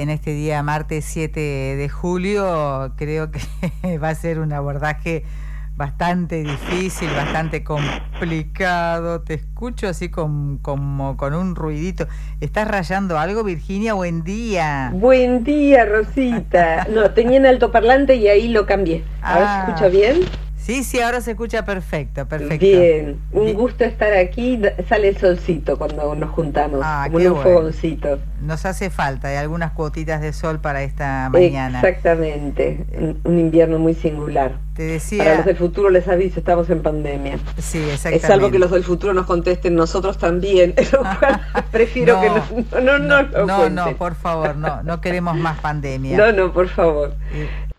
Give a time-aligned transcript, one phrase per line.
[0.00, 5.24] En este día martes 7 de julio, creo que va a ser un abordaje
[5.76, 9.20] bastante difícil, bastante complicado.
[9.20, 12.06] Te escucho así como con un ruidito.
[12.40, 13.92] ¿Estás rayando algo, Virginia?
[13.92, 14.90] Buen día.
[14.94, 16.86] Buen día, Rosita.
[16.90, 19.04] No, tenía en altoparlante y ahí lo cambié.
[19.20, 19.88] ¿Ahora se escucha ah.
[19.88, 20.20] bien?
[20.60, 22.64] Sí, sí, ahora se escucha perfecto, perfecto.
[22.64, 24.60] Bien, un gusto estar aquí.
[24.88, 28.18] Sale el solcito cuando nos juntamos, ah, como un fogoncito.
[28.42, 31.80] Nos hace falta, hay algunas cuotitas de sol para esta mañana.
[31.80, 32.84] Exactamente,
[33.24, 34.58] un invierno muy singular.
[34.74, 35.24] Te decía...
[35.24, 37.38] Para los del futuro les aviso, estamos en pandemia.
[37.58, 38.26] Sí, exactamente.
[38.26, 40.74] Es algo que los del futuro nos contesten nosotros también,
[41.72, 46.16] prefiero que no, no, no, no, no, no, por favor, no, no queremos más pandemia.
[46.16, 47.14] No, no, por favor.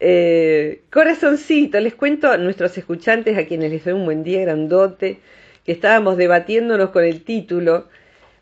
[0.04, 5.20] Eh, corazoncito, les cuento a nuestros escuchantes, a quienes les doy un buen día grandote,
[5.64, 7.86] que estábamos debatiéndonos con el título,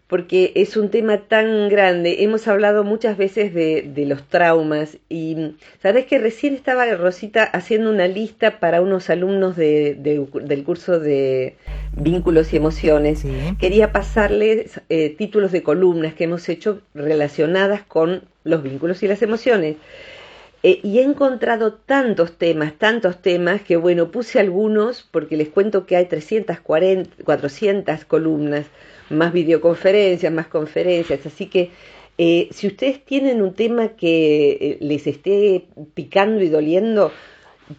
[0.07, 2.23] porque es un tema tan grande.
[2.23, 8.07] Hemos hablado muchas veces de, los traumas y sabes que recién estaba Rosita haciendo una
[8.07, 11.57] lista para unos alumnos del curso de
[11.91, 13.25] vínculos y emociones.
[13.59, 19.21] Quería pasarles eh, títulos de columnas que hemos hecho relacionadas con los vínculos y las
[19.21, 19.75] emociones.
[20.61, 25.85] Eh, y he encontrado tantos temas, tantos temas, que bueno, puse algunos porque les cuento
[25.85, 28.65] que hay 340, 400 columnas,
[29.09, 31.71] más videoconferencias, más conferencias, así que
[32.17, 37.13] eh, si ustedes tienen un tema que eh, les esté picando y doliendo,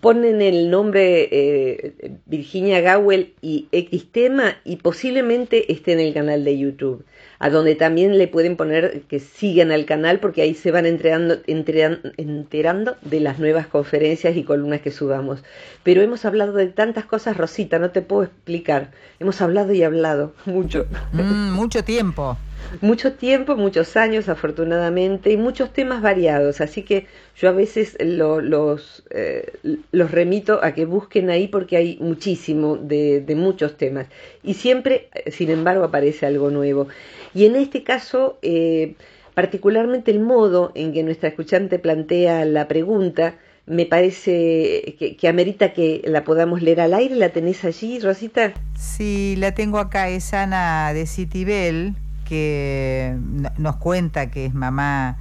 [0.01, 6.57] ponen el nombre Virginia Gowell y X tema y posiblemente esté en el canal de
[6.57, 7.05] YouTube
[7.41, 11.39] a donde también le pueden poner que sigan al canal porque ahí se van enterando,
[11.47, 15.43] enterando de las nuevas conferencias y columnas que subamos.
[15.83, 18.91] Pero hemos hablado de tantas cosas, Rosita, no te puedo explicar.
[19.19, 20.87] Hemos hablado y hablado mucho.
[21.13, 22.37] Mm, mucho tiempo.
[22.81, 27.07] Mucho tiempo, muchos años afortunadamente y muchos temas variados, así que
[27.37, 29.53] yo a veces los, eh,
[29.93, 34.07] los remito a que busquen ahí porque hay muchísimo de, de muchos temas
[34.43, 36.89] y siempre, sin embargo, aparece algo nuevo.
[37.35, 38.95] Y en este caso, eh,
[39.35, 43.35] particularmente el modo en que nuestra escuchante plantea la pregunta,
[43.67, 47.15] me parece que, amerita que la podamos leer al aire.
[47.15, 48.53] ¿La tenés allí, Rosita?
[48.77, 50.09] Sí, la tengo acá.
[50.09, 51.95] Es Ana de Citibel,
[52.31, 53.17] que
[53.59, 55.19] nos cuenta que es mamá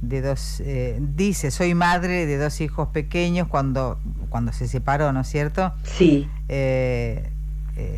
[0.00, 5.22] de dos, eh, dice, soy madre de dos hijos pequeños cuando, cuando se separó, ¿no
[5.22, 5.74] es cierto?
[5.82, 6.28] Sí.
[6.48, 7.28] Eh,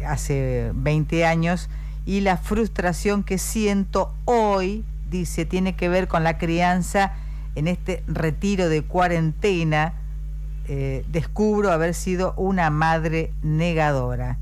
[0.06, 1.68] hace 20 años
[2.06, 7.12] y la frustración que siento hoy, dice, tiene que ver con la crianza
[7.54, 9.92] en este retiro de cuarentena.
[10.68, 14.38] Eh, descubro haber sido una madre negadora,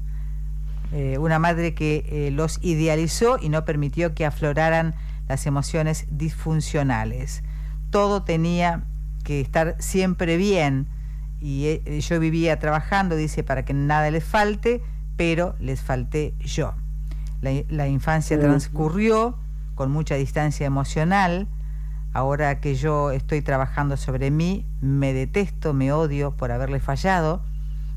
[0.93, 4.95] eh, una madre que eh, los idealizó y no permitió que afloraran
[5.29, 7.43] las emociones disfuncionales.
[7.91, 8.85] Todo tenía
[9.25, 10.89] que estar siempre bien
[11.41, 14.81] y yo vivía trabajando, dice, para que nada les falte,
[15.17, 16.75] pero les falté yo.
[17.43, 19.37] La, infancia transcurrió
[19.75, 21.49] con mucha distancia emocional.
[22.13, 27.43] Ahora que yo estoy trabajando sobre mí, me detesto, me odio por haberle fallado.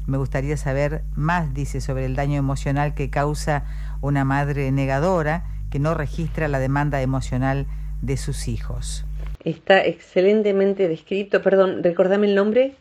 [0.08, 3.66] Me gustaría saber más, dice, sobre el daño emocional que causa
[4.02, 7.66] una madre negadora que no registra la demanda emocional
[8.02, 9.06] de sus hijos.
[9.44, 11.42] Está excelentemente descrito.
[11.42, 12.76] Perdón, recordame el nombre.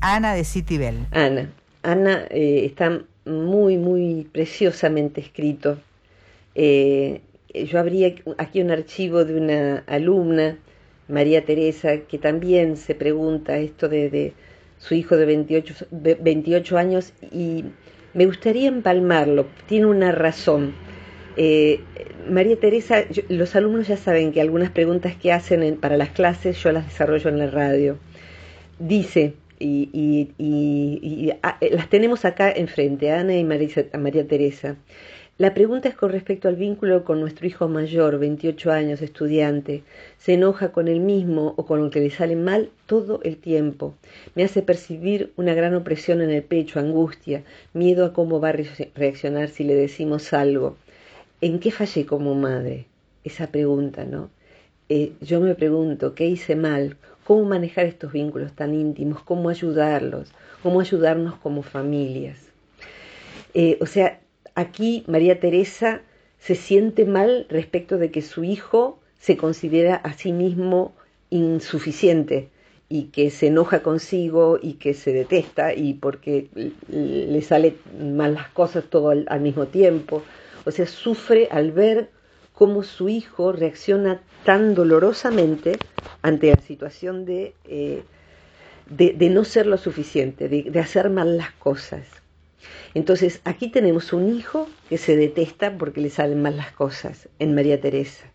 [0.00, 1.06] Ana de Citibel.
[1.12, 1.50] Ana.
[1.82, 5.78] Ana eh, está muy, muy preciosamente escrito.
[6.54, 7.20] Eh,
[7.54, 8.04] yo abrí
[8.38, 10.58] aquí un archivo de una alumna,
[11.08, 14.32] María Teresa, que también se pregunta esto de,
[14.86, 17.64] su hijo de 28, 28, años y
[18.12, 20.74] me gustaría empalmarlo, tiene una razón.
[21.38, 21.80] Eh,
[22.28, 26.70] María Teresa, los alumnos ya saben que algunas preguntas que hacen para las clases yo
[26.70, 27.96] las desarrollo en la radio.
[28.78, 34.76] Dice, y, ah, las tenemos acá enfrente, Ana y María Teresa.
[35.36, 39.82] La pregunta es con respecto al vínculo con nuestro hijo mayor, 28 años, estudiante.
[40.16, 43.94] Se enoja con él mismo o con lo que le sale mal todo el tiempo.
[44.36, 47.42] Me hace percibir una gran opresión en el pecho, angustia,
[47.72, 48.56] miedo a cómo va a
[48.94, 50.76] reaccionar si le decimos algo.
[51.40, 52.86] ¿En qué fallé como madre?
[53.24, 54.30] esa pregunta, ¿no?
[54.88, 56.96] Eh, yo me pregunto, ¿qué hice mal?
[57.24, 59.22] ¿Cómo manejar estos vínculos tan íntimos?
[59.22, 60.30] ¿Cómo ayudarlos?
[60.62, 62.38] ¿Cómo ayudarnos como familias?
[63.54, 64.20] Eh, o sea,
[64.54, 66.02] aquí María Teresa
[66.38, 70.94] se siente mal respecto de que su hijo se considera a sí mismo
[71.30, 72.50] insuficiente
[72.88, 76.48] y que se enoja consigo y que se detesta y porque
[76.88, 80.22] le sale mal las cosas todo al, mismo tiempo.
[80.66, 82.10] O sea, sufre al ver
[82.52, 85.78] cómo su hijo reacciona tan dolorosamente
[86.20, 88.02] ante la situación de, eh,
[88.90, 92.23] de, no ser lo suficiente, de hacer mal las cosas.
[92.94, 97.54] Entonces, aquí tenemos un hijo que se detesta porque le salen mal las cosas, en
[97.54, 98.26] María Teresa.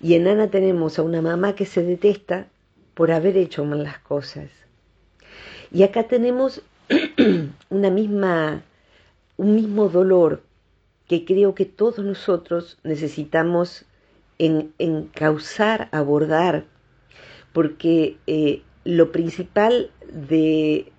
[0.00, 2.48] Y en Ana tenemos a una mamá que se detesta
[2.94, 4.50] por haber hecho mal las cosas.
[5.70, 6.62] Y acá tenemos
[7.70, 8.62] una misma,
[9.36, 10.42] un mismo dolor
[11.08, 13.84] que creo que todos nosotros necesitamos
[14.38, 14.72] en,
[15.14, 16.64] causar, abordar,
[17.52, 20.92] porque eh, lo principal de,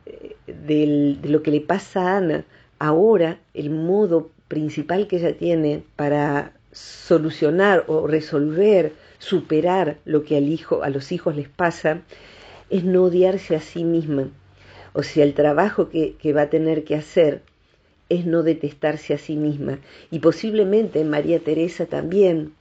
[0.47, 2.45] de, lo que le pasa a Ana
[2.79, 10.47] ahora, el modo principal que ella tiene para solucionar o resolver, superar lo que al
[10.47, 12.01] hijo, a los hijos les pasa,
[12.69, 14.29] es no odiarse a sí misma.
[14.93, 17.41] O sea, el trabajo que, que va a tener que hacer
[18.09, 19.79] es no detestarse a sí misma.
[20.11, 22.53] Y posiblemente María Teresa también,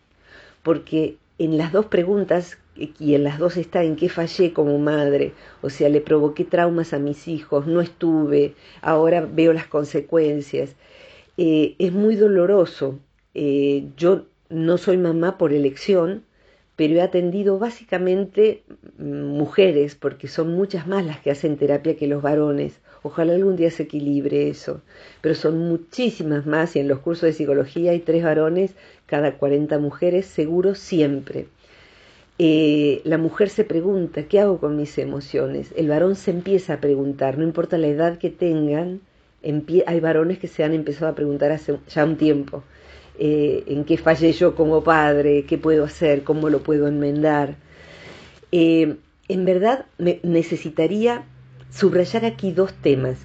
[0.63, 5.33] porque en las dos preguntas, y en las dos está en qué fallé como madre,
[5.63, 10.77] o sea, le provoqué traumas a mis hijos, no estuve, ahora veo las consecuencias.
[11.37, 12.99] Eh, es muy doloroso.
[13.35, 16.25] Eh, yo no soy mamá por elección,
[16.77, 18.63] pero he atendido básicamente
[18.99, 22.81] mm, mujeres, porque son muchas más las que hacen terapia que los varones.
[23.03, 24.83] Ojalá algún día se equilibre eso,
[25.21, 28.75] pero son muchísimas más y en los cursos de psicología hay tres varones
[29.07, 31.47] cada 40 mujeres, seguro siempre.
[32.39, 35.73] Eh, la mujer se pregunta, ¿qué hago con mis emociones?
[35.75, 39.01] El varón se empieza a preguntar, no importa la edad que tengan,
[39.87, 42.63] hay varones que se han empezado a preguntar hace ya un tiempo,
[43.19, 47.57] eh, en qué fallé yo como padre, qué puedo hacer, cómo lo puedo enmendar.
[48.53, 48.97] Eh,
[49.29, 51.25] en verdad necesitaría
[51.71, 53.19] subrayar aquí dos temas.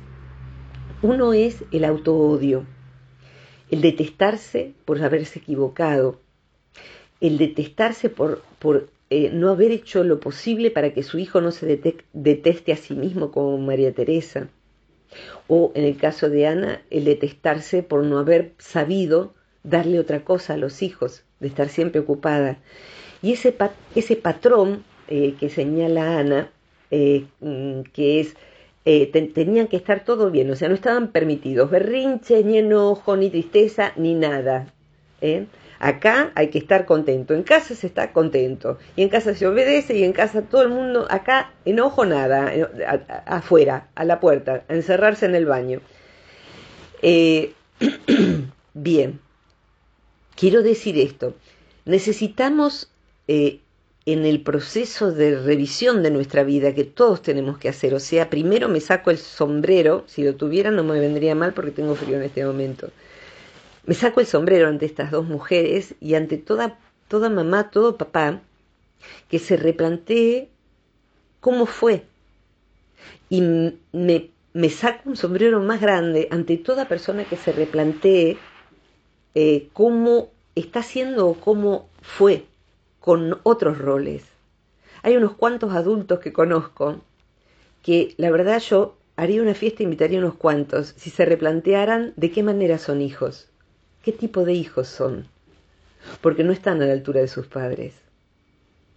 [1.01, 2.65] Uno es el autoodio,
[3.69, 6.19] el detestarse por haberse equivocado,
[7.19, 11.51] el detestarse por, por eh, no haber hecho lo posible para que su hijo no
[11.51, 11.65] se
[12.13, 14.47] deteste a sí mismo como María Teresa,
[15.49, 20.53] o en el caso de Ana, el detestarse por no haber sabido darle otra cosa
[20.53, 22.59] a los hijos, de estar siempre ocupada.
[23.21, 23.53] Y ese,
[23.95, 26.49] ese patrón eh, que señala Ana,
[26.89, 28.37] eh, mm, que es,
[28.85, 33.29] eh, tenían que estar todo bien, o sea, no estaban permitidos berrinches, ni enojo, ni
[33.29, 34.73] tristeza, ni nada.
[35.83, 39.97] Acá hay que estar contento, en casa se está contento, y en casa se obedece,
[39.97, 42.53] y en casa todo el mundo, acá enojo nada,
[43.25, 45.81] afuera, a la puerta, a encerrarse en el baño.
[48.73, 49.19] bien,
[50.41, 51.35] Quiero decir esto,
[51.85, 52.89] necesitamos
[53.27, 53.59] eh,
[54.07, 58.29] en el proceso de revisión de nuestra vida que todos tenemos que hacer, o sea,
[58.31, 62.17] primero me saco el sombrero, si lo tuviera no me vendría mal porque tengo frío
[62.17, 62.89] en este momento,
[63.85, 68.41] me saco el sombrero ante estas dos mujeres y ante toda, toda mamá, todo papá,
[69.29, 70.49] que se replantee
[71.39, 72.03] cómo fue.
[73.29, 78.37] Y me, me saco un sombrero más grande ante toda persona que se replantee
[79.33, 82.45] eh, cómo está haciendo o cómo fue
[82.99, 84.23] con otros roles.
[85.03, 87.01] Hay unos cuantos adultos que conozco
[87.81, 92.31] que la verdad yo haría una fiesta e invitaría unos cuantos si se replantearan de
[92.31, 93.49] qué manera son hijos,
[94.03, 95.25] qué tipo de hijos son,
[96.21, 97.93] porque no están a la altura de sus padres,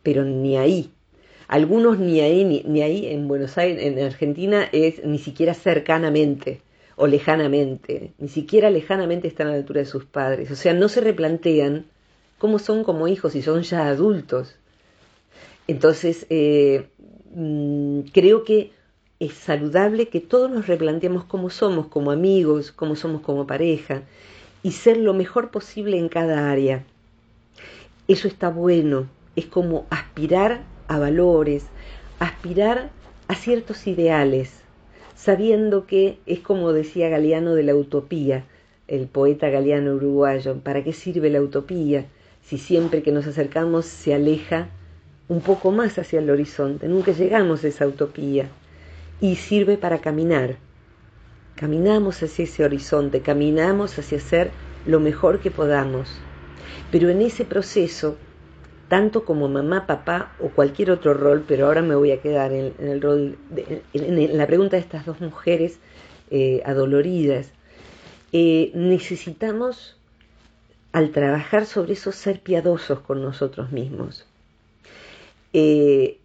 [0.03, 0.91] pero ni ahí.
[1.47, 6.63] Algunos ni ahí, ni, ni ahí en Buenos Aires, en Argentina es ni siquiera cercanamente
[6.97, 10.89] o lejanamente, ni siquiera lejanamente están a la altura de sus padres, o sea, no
[10.89, 11.87] se replantean
[12.39, 14.57] cómo son como hijos y son ya adultos.
[15.67, 16.89] Entonces, eh,
[17.35, 18.73] mm, creo que
[19.19, 24.03] es saludable que todos nos replanteemos cómo somos como amigos, cómo somos como pareja,
[24.65, 26.83] y ser lo mejor posible en cada área.
[28.09, 29.07] Eso está bueno,
[29.37, 31.67] es como aspirar a valores,
[32.19, 32.91] aspirar
[33.29, 34.65] a ciertos ideales
[35.25, 38.45] sabiendo que es como decía Galeano de la utopía,
[38.89, 42.05] el poeta galeano uruguayo, ¿para qué sirve la utopía
[42.43, 44.69] si siempre que nos acercamos se aleja
[45.29, 46.89] un poco más hacia el horizonte?
[46.89, 48.49] Nunca llegamos a esa utopía
[49.23, 50.57] y sirve para caminar.
[51.57, 54.51] Caminamos hacia ese horizonte, caminamos hacia ser
[54.87, 56.09] lo mejor que podamos.
[56.91, 58.17] Pero en ese proceso,
[58.89, 62.75] tanto como mamá, papá o cualquier otro rol, pero ahora me voy a quedar en,
[62.79, 63.39] el rol,
[63.93, 65.79] en, la pregunta de estas dos mujeres
[66.31, 67.53] eh, adoloridas,
[68.33, 69.97] eh, necesitamos,
[70.93, 74.27] al trabajar sobre eso, ser piadosos con nosotros mismos.
[75.53, 76.19] Eh,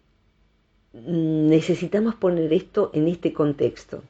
[0.92, 4.02] necesitamos poner esto en este contexto.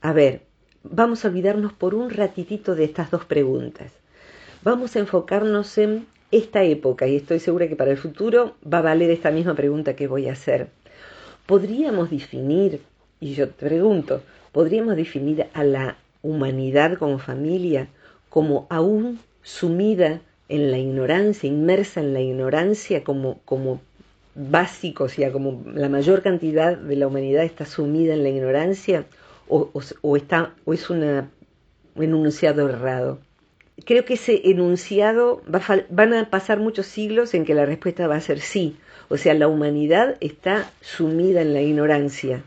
[0.00, 0.47] A ver,
[0.82, 3.92] vamos a olvidarnos por un ratitito de estas dos preguntas.
[4.62, 8.82] Vamos a enfocarnos en esta época y estoy segura que para el futuro va a
[8.82, 10.68] valer esta misma pregunta que voy a hacer.
[11.46, 12.82] ¿Podríamos definir,
[13.20, 17.88] y yo te pregunto, ¿podríamos definir a la humanidad como familia
[18.28, 23.80] como aún sumida en la ignorancia, inmersa en la ignorancia como, como
[24.34, 29.04] básico, o sea, como la mayor cantidad de la humanidad está sumida en la ignorancia
[29.48, 31.30] o, está, o es una,
[31.94, 33.18] un enunciado errado.
[33.84, 38.16] Creo que ese enunciado va van a pasar muchos siglos en que la respuesta va
[38.16, 38.76] a ser sí.
[39.08, 42.42] O sea, la humanidad está sumida en la ignorancia.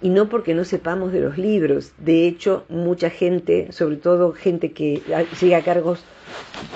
[0.00, 1.92] Y no porque no sepamos de los libros.
[1.98, 5.02] De hecho, mucha gente, sobre todo gente que
[5.40, 6.04] llega a cargos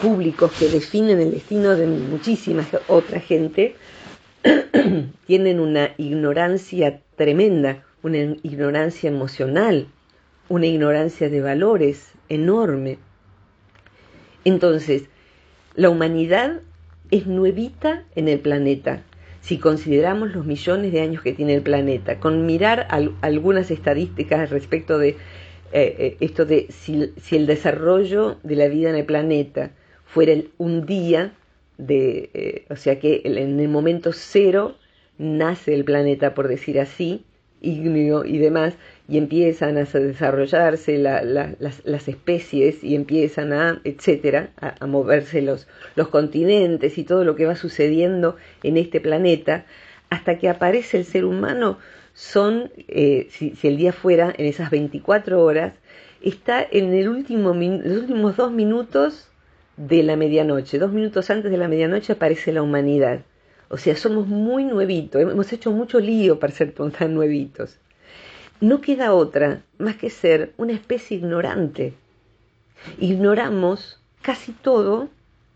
[0.01, 3.77] públicos que definen el destino de muchísima otra gente,
[5.27, 9.87] tienen una ignorancia tremenda, una ignorancia emocional,
[10.49, 12.99] una ignorancia de valores enorme.
[14.45, 15.05] Entonces,
[15.75, 16.61] la humanidad
[17.11, 19.03] es nuevita en el planeta,
[19.41, 22.87] si consideramos los millones de años que tiene el planeta, con mirar
[23.21, 25.17] algunas estadísticas respecto de
[25.75, 29.71] eh, eh, esto de si, el desarrollo de la vida en el planeta
[30.05, 31.33] fuera un día,
[31.79, 34.77] de, eh, o sea que en el momento cero
[35.19, 37.25] nace el planeta, por decir así,
[37.63, 38.75] ignio y demás,
[39.09, 46.99] y empiezan a desarrollarse las, especies y empiezan a, etcétera, a, moverse los, los continentes
[46.99, 49.65] y todo lo que va sucediendo en este planeta,
[50.11, 51.79] hasta que aparece el ser humano,
[52.15, 55.75] son, eh, si, el día fuera en esas 24 horas,
[56.21, 59.29] está en el último, los últimos dos minutos
[59.77, 63.23] de la medianoche, dos minutos antes de la medianoche aparece la humanidad.
[63.73, 67.79] O sea, somos muy nuevitos, hemos hecho mucho lío para ser tan nuevitos.
[68.61, 71.95] No queda otra más que ser una especie ignorante.
[73.01, 75.09] Ignoramos casi todo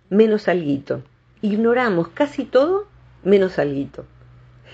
[0.09, 1.03] menos alguito.
[1.43, 2.87] Ignoramos casi todo
[3.23, 4.07] menos alguito.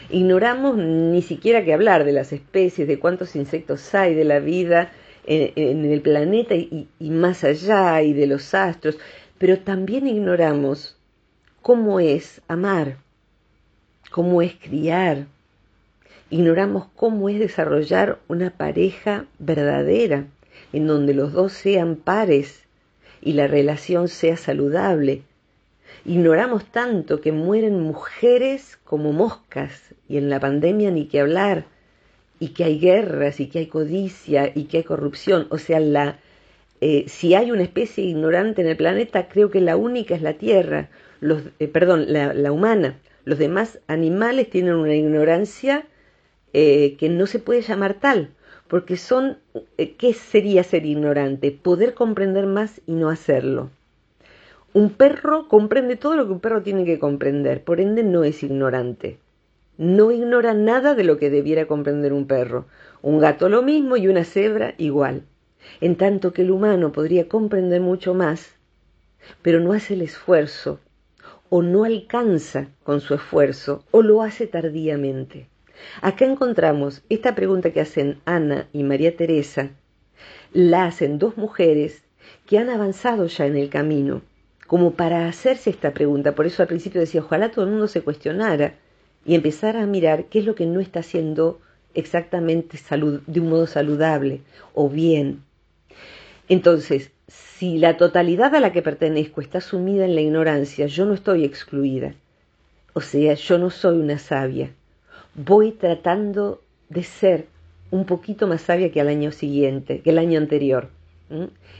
[0.08, 4.92] Ignoramos ni siquiera que hablar de las especies, de cuántos insectos hay, de la vida
[5.26, 8.98] en, el planeta y más allá, y de los astros,
[9.38, 10.96] pero también ignoramos
[11.60, 13.01] cómo es amar,
[14.12, 15.26] cómo es criar.
[16.30, 20.26] Ignoramos cómo es desarrollar una pareja verdadera,
[20.72, 22.62] en donde los dos sean pares
[23.20, 25.22] y la relación sea saludable.
[26.04, 31.64] Ignoramos tanto que mueren mujeres como moscas y en la pandemia ni que hablar,
[32.38, 35.46] y que hay guerras y que hay codicia y que hay corrupción.
[35.50, 36.18] O sea, la,
[36.80, 40.34] eh, si hay una especie ignorante en el planeta, creo que la única es la
[40.34, 40.88] Tierra,
[41.20, 42.98] los, eh, perdón, la humana.
[43.24, 45.86] Los demás animales tienen una ignorancia
[46.52, 48.30] eh, que no se puede llamar tal,
[48.66, 49.38] porque son,
[49.78, 51.52] eh, ¿qué sería ser ignorante?
[51.52, 53.70] Poder comprender más y no hacerlo.
[54.74, 58.42] Un perro comprende todo lo que un perro tiene que comprender, por ende no es
[58.42, 59.18] ignorante.
[59.78, 62.66] No ignora nada de lo que debiera comprender un perro.
[63.02, 65.22] Un gato lo mismo y una cebra igual.
[65.80, 68.50] En tanto que el humano podría comprender mucho más,
[69.42, 70.80] pero no hace el esfuerzo
[71.54, 75.48] o no alcanza con su esfuerzo o lo hace tardíamente.
[76.00, 79.68] Acá encontramos esta pregunta que hacen Ana y María Teresa,
[80.54, 82.04] la hacen dos mujeres
[82.46, 84.22] que han avanzado ya en el camino,
[84.66, 86.34] como para hacerse esta pregunta.
[86.34, 88.76] Por eso al principio decía, ojalá todo el mundo se cuestionara
[89.26, 91.60] y empezara a mirar qué es lo que no está haciendo
[91.92, 92.78] exactamente
[93.26, 94.40] de un modo saludable
[94.72, 95.42] o bien.
[96.48, 101.14] Entonces, si la totalidad a la que pertenezco está sumida en la ignorancia, yo no
[101.14, 102.14] estoy excluida.
[102.92, 104.70] O sea, yo no soy una sabia.
[105.34, 107.46] Voy tratando de ser
[107.90, 110.90] un poquito más sabia que el año siguiente, que el año anterior.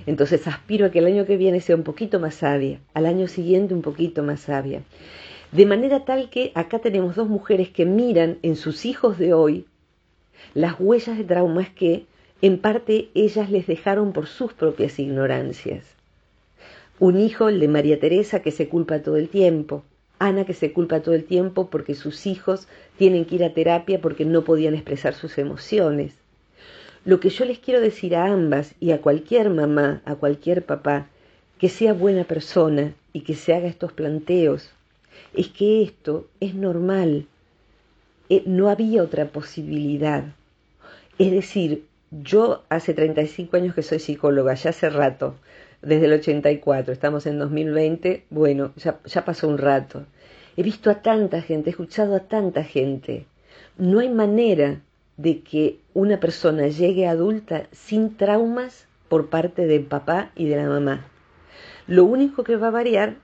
[0.06, 3.28] Entonces aspiro a que el año que viene sea un poquito más sabia, al año
[3.28, 4.82] siguiente un poquito más sabia.
[5.52, 9.66] De manera tal que acá tenemos dos mujeres que miran en sus hijos de hoy
[10.54, 12.06] las huellas de traumas que
[12.42, 15.84] en parte ellas les dejaron por sus propias ignorancias.
[16.98, 19.84] Un hijo, el de María Teresa, que se culpa todo el tiempo.
[20.18, 22.68] Ana, que se culpa todo el tiempo porque sus hijos
[22.98, 26.14] tienen que ir a terapia porque no podían expresar sus emociones.
[27.04, 31.06] Lo que yo les quiero decir a ambas y a cualquier mamá, a cualquier papá,
[31.58, 34.70] que sea buena persona y que se haga estos planteos
[35.34, 37.26] es que esto es normal.
[38.28, 40.24] Eh, no había otra posibilidad.
[41.18, 45.34] Es decir, yo hace 35 años que soy psicóloga, ya hace rato,
[45.80, 50.04] desde el 84, estamos en 2020, bueno, ya, ya pasó un rato.
[50.56, 53.24] He visto a tanta gente, he escuchado a tanta gente.
[53.78, 54.82] No hay manera
[55.16, 60.68] de que una persona llegue adulta sin traumas por parte del papá y de la
[60.68, 61.06] mamá.
[61.86, 63.16] Lo único que va a variar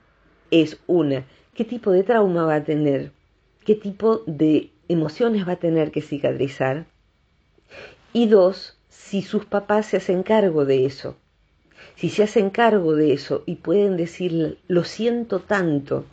[0.49, 3.11] es una, qué tipo de trauma va a tener,
[3.65, 6.85] qué tipo de emociones va a tener que cicatrizar.
[8.11, 8.78] Y dos,
[9.09, 11.15] si sus papás se hacen cargo de eso.
[11.95, 16.05] Si se hacen cargo de eso y pueden decir, lo siento tanto,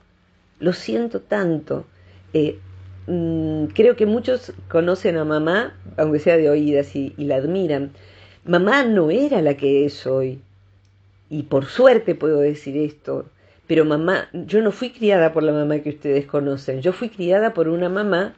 [0.60, 1.84] lo siento tanto.
[2.32, 2.58] Eh,
[3.06, 7.90] mm, creo que muchos conocen a mamá, aunque sea de oídas, y, y la admiran.
[8.46, 10.40] Mamá no era la que es hoy.
[11.28, 13.26] Y por suerte puedo decir esto.
[13.66, 16.80] Pero mamá, yo no fui criada por la mamá que ustedes conocen.
[16.80, 18.34] Yo fui criada por una mamá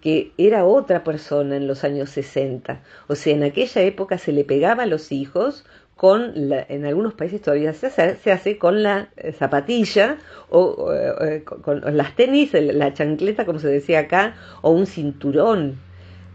[0.00, 2.80] que era otra persona en los años 60.
[3.08, 5.64] O sea, en aquella época se le pegaba a los hijos
[5.98, 10.92] con, la, en algunos países todavía se hace, se hace con la eh, zapatilla o,
[10.94, 15.76] eh, con, las tenis, la chancleta, como se decía acá, o un cinturón.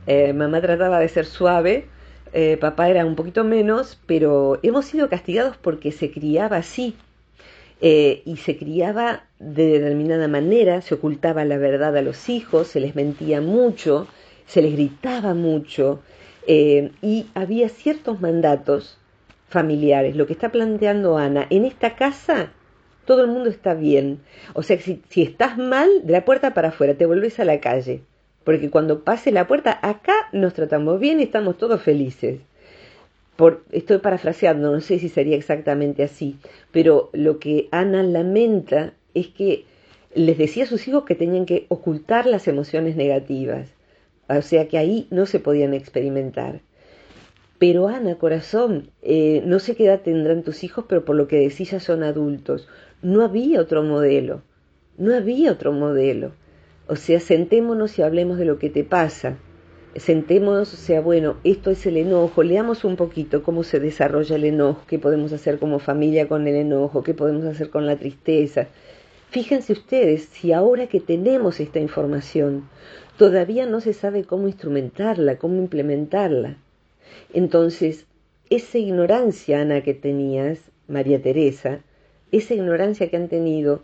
[0.05, 1.87] Eh, mamá trataba de ser suave,
[2.59, 6.97] papá era un poquito menos, pero hemos sido castigados porque se criaba así.
[7.83, 12.95] Y se criaba de determinada manera, se ocultaba la verdad a los hijos, se les
[12.95, 14.07] mentía mucho,
[14.45, 16.01] se les gritaba mucho,
[16.47, 18.97] y había ciertos mandatos
[19.49, 20.15] familiares.
[20.15, 22.51] Lo que está planteando Ana, en esta casa
[23.05, 24.19] todo el mundo está bien.
[24.53, 27.59] O sea, si, si estás mal, de la puerta para afuera, te volvés a la
[27.59, 28.01] calle.
[28.43, 32.39] Porque cuando pase la puerta, acá nos tratamos bien y estamos todos felices.
[33.35, 36.37] Por, estoy parafraseando, no sé si sería exactamente así,
[36.71, 39.65] pero lo que Ana lamenta es que
[40.13, 43.69] les decía a sus hijos que tenían que ocultar las emociones negativas,
[44.27, 46.61] o sea que ahí no se podían experimentar.
[47.57, 51.37] Pero Ana, corazón, eh, no sé qué edad tendrán tus hijos, pero por lo que
[51.37, 52.67] decís ya son adultos.
[53.01, 54.41] No había otro modelo,
[54.97, 56.33] no había otro modelo.
[56.87, 59.37] O sea, sentémonos y hablemos de lo que te pasa.
[59.95, 64.45] Sentémonos, o sea, bueno, esto es el enojo, leamos un poquito cómo se desarrolla el
[64.45, 68.67] enojo, qué podemos hacer como familia con el enojo, qué podemos hacer con la tristeza.
[69.29, 72.67] Fíjense ustedes, si ahora que tenemos esta información,
[73.17, 76.57] todavía no se sabe cómo instrumentarla, cómo implementarla.
[77.31, 78.05] Entonces,
[78.49, 81.81] esa ignorancia, Ana, que tenías, María Teresa,
[82.31, 83.83] esa ignorancia que han tenido,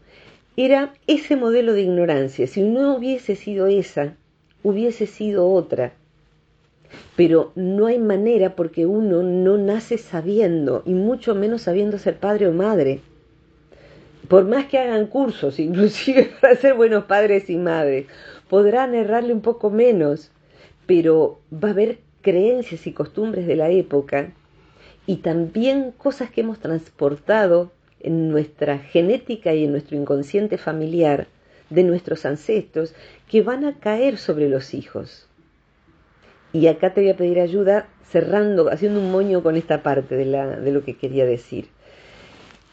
[0.58, 2.48] era ese modelo de ignorancia.
[2.48, 4.16] Si no hubiese sido esa,
[4.64, 5.94] hubiese sido otra.
[7.20, 12.48] Pero no hay manera porque uno no nace sabiendo, y mucho menos sabiendo ser padre
[12.48, 13.02] o madre.
[14.30, 18.06] Por más que hagan cursos, inclusive para ser buenos padres y madres,
[18.48, 20.32] podrán errarle un poco menos,
[20.86, 24.32] pero va a haber creencias y costumbres de la época
[25.06, 31.28] y también cosas que hemos transportado en nuestra genética y en nuestro inconsciente familiar
[31.70, 32.96] de nuestros ancestros
[33.30, 35.29] que van a caer sobre los hijos.
[36.54, 40.26] Y acá te voy a pedir ayuda cerrando, haciendo un moño con esta parte de,
[40.26, 41.68] la, de lo que quería decir.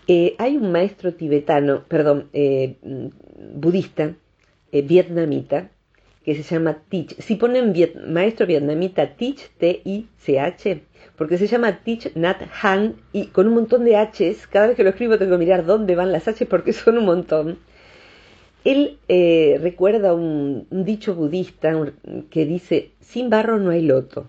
[0.09, 2.77] Eh, hay un maestro tibetano, perdón, eh,
[3.55, 4.15] budista,
[4.73, 5.71] eh, vietnamita,
[6.25, 7.17] que se llama Teach.
[7.21, 7.75] Si ponen
[8.09, 10.83] maestro vietnamita Teach, T-I-C-H,
[11.17, 14.85] porque se llama Teach Nat Han y con un montón de H's, cada vez que
[14.85, 17.59] lo escribo tengo que mirar dónde van las H porque son un montón.
[18.67, 21.73] Él eh, recuerda un, dicho budista
[22.31, 24.29] que dice, sin barro no hay loto.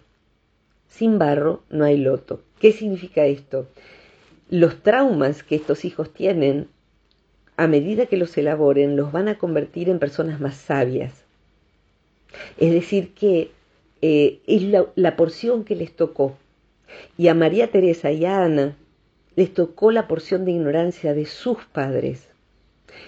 [0.89, 2.41] Sin barro no hay loto.
[2.59, 3.67] ¿Qué significa esto?
[4.49, 6.67] Los traumas que estos hijos tienen,
[7.57, 11.27] a medida que los elaboren, los van a convertir en personas más sabias
[12.57, 13.51] es decir, que
[14.01, 14.63] eh, es
[14.95, 16.37] la, porción que les tocó.
[17.17, 18.75] Y a María Teresa y a Ana
[19.35, 22.27] les tocó la porción de ignorancia de sus padres.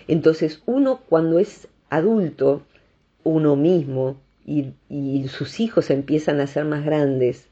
[0.08, 2.64] Entonces uno cuando es adulto,
[3.24, 7.48] uno mismo, y, y, sus hijos empiezan a ser más grandes,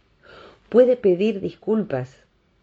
[0.69, 2.15] puede pedir disculpas.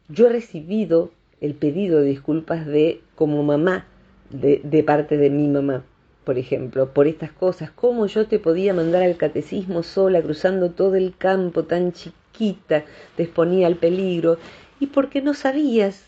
[0.09, 3.87] Yo he recibido el pedido de disculpas de como mamá,
[4.31, 5.85] de, de parte de mi mamá
[6.25, 10.95] por ejemplo, por estas cosas, cómo yo te podía mandar al catecismo sola, cruzando todo
[10.97, 12.85] el campo tan chiquita,
[13.17, 14.39] te exponía al peligro,
[14.81, 16.05] y porque no sabías.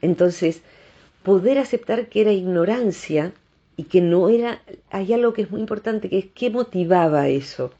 [0.00, 0.62] Entonces,
[1.24, 3.32] poder aceptar que era ignorancia
[3.76, 7.72] y que no era, hay algo que es muy importante, que es qué motivaba eso.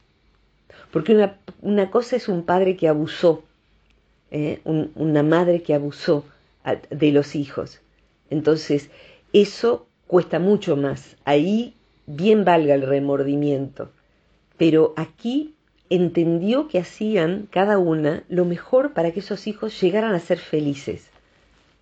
[0.90, 3.44] Porque una, una cosa es un padre que abusó,
[4.32, 4.60] ¿eh?
[4.64, 6.24] una madre que abusó
[6.90, 7.80] de los hijos.
[8.30, 8.90] Entonces,
[9.32, 11.16] Eso cuesta mucho más.
[11.24, 11.74] Ahí
[12.06, 13.90] bien valga el remordimiento.
[14.56, 15.54] Pero aquí
[15.90, 21.10] entendió que hacían cada una lo mejor para que esos hijos llegaran a ser felices.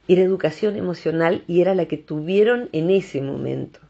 [0.09, 3.81] Era educación emocional y era la que tuvieron en ese momento.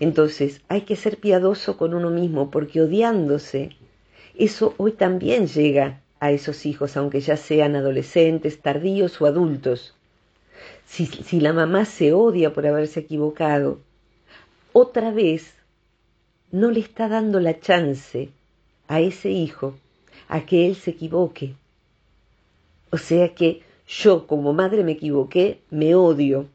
[0.00, 3.70] Entonces hay que ser piadoso con uno mismo porque odiándose,
[4.34, 9.94] eso hoy también llega a esos hijos, aunque ya sean adolescentes, tardíos o adultos.
[10.86, 13.80] Si, si la mamá se odia por haberse equivocado,
[14.72, 15.54] otra vez
[16.50, 18.30] no le está dando la chance
[18.88, 19.74] a ese hijo
[20.28, 21.54] a que él se equivoque.
[22.90, 23.62] O sea que
[24.00, 26.46] yo como madre me equivoqué, me odio.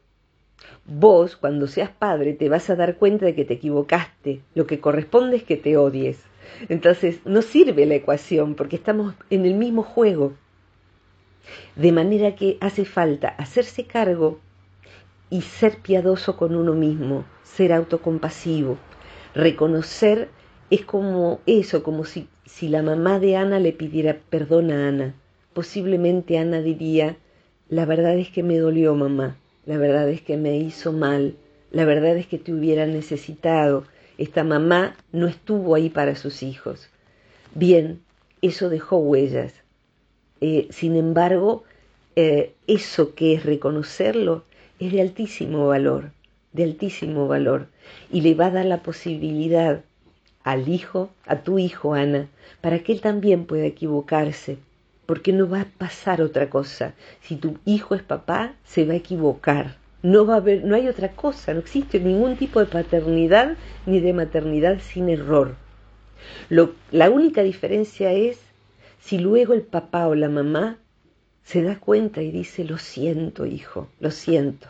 [0.86, 4.42] Vos, cuando seas padre, te vas a dar cuenta de que te equivocaste.
[4.56, 6.24] Lo que corresponde es que te odies.
[6.68, 10.34] Entonces, no sirve la ecuación porque estamos en el mismo juego.
[11.76, 14.40] De manera que hace falta hacerse cargo
[15.30, 18.78] y ser piadoso con uno mismo, ser autocompasivo,
[19.36, 20.30] reconocer
[20.70, 25.16] es como eso, como si, si la mamá de Ana le pidiera perdón a Ana.
[25.54, 27.18] Posiblemente Ana diría,
[27.70, 31.36] la verdad es que me dolió mamá, la verdad es que me hizo mal,
[31.72, 33.84] la verdad es que te hubiera necesitado,
[34.18, 36.90] esta mamá no estuvo ahí para sus hijos.
[37.54, 38.02] Bien,
[38.42, 39.54] eso dejó huellas.
[40.42, 41.64] Eh, sin embargo,
[42.16, 44.44] eh, eso que es reconocerlo
[44.80, 46.12] es de altísimo valor,
[46.54, 47.68] de altísimo valor,
[48.12, 49.84] y le va a dar la posibilidad
[50.44, 52.28] al hijo, a tu hijo, Ana,
[52.62, 54.58] para que él también pueda equivocarse,
[55.08, 56.94] porque no va a pasar otra cosa.
[57.22, 59.78] Si tu hijo es papá, se va a equivocar.
[60.04, 64.00] No va a haber, no hay otra cosa, no existe ningún tipo de paternidad ni
[64.00, 65.56] de maternidad sin error.
[66.50, 68.38] La única diferencia es
[69.00, 70.78] si luego el papá o la mamá
[71.44, 74.68] se da cuenta y dice, lo siento, hijo, lo siento.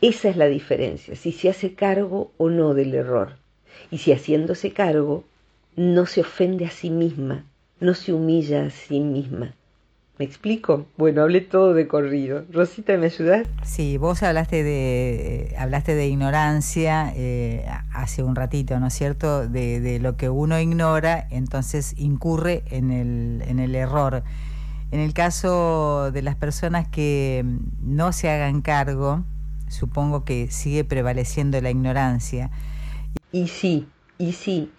[0.00, 3.32] Esa es la diferencia, si se hace cargo o no del error
[3.90, 5.24] y si haciéndose cargo
[5.74, 7.44] no se ofende a sí misma,
[7.80, 9.54] no se humilla a sí misma.
[10.18, 10.86] ¿Me explico?
[10.96, 12.44] Bueno, hablé todo de corrido.
[12.50, 13.46] Rosita, ¿me ayudas?
[13.62, 19.48] Sí, vos hablaste de, hablaste de ignorancia eh, hace un ratito, ¿no es cierto?
[19.48, 24.24] De, de, lo que uno ignora, entonces incurre en el, en el error.
[24.90, 27.44] En el caso de las personas que
[27.80, 29.22] no se hagan cargo,
[29.68, 32.50] supongo que sigue prevaleciendo la ignorancia.
[33.30, 33.86] Y sí,
[34.18, 34.72] y sí.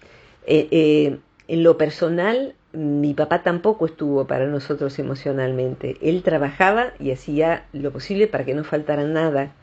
[0.47, 5.97] Eh, eh, en lo personal, mi papá tampoco estuvo para nosotros emocionalmente.
[6.01, 9.53] Él trabajaba y hacía lo posible para que no faltara nada.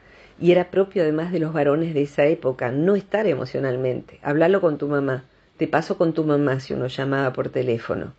[0.40, 4.18] Y era propio además de los varones de esa época, no estar emocionalmente.
[4.22, 5.24] Hablarlo con tu mamá.
[5.56, 8.12] Te paso con tu mamá si uno llamaba por teléfono.